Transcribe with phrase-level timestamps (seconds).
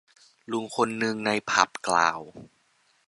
[0.51, 2.19] ลุงคนนึงในผับกล่าว